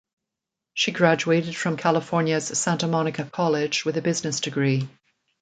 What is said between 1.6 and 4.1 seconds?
California's Santa Monica College with a